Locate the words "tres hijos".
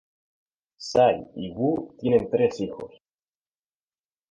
2.31-2.91